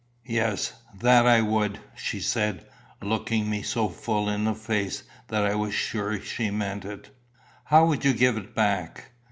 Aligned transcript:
"Yes, 0.25 0.73
that 0.99 1.27
I 1.27 1.41
would," 1.41 1.77
she 1.95 2.21
said, 2.21 2.65
looking 3.03 3.47
me 3.47 3.61
so 3.61 3.87
full 3.87 4.29
in 4.29 4.45
the 4.45 4.55
face 4.55 5.03
that 5.27 5.45
I 5.45 5.53
was 5.53 5.75
sure 5.75 6.19
she 6.19 6.49
meant 6.49 6.85
it. 6.85 7.11
"How 7.65 7.85
would 7.85 8.03
you 8.03 8.13
give 8.15 8.35
it 8.35 8.55
back? 8.55 9.11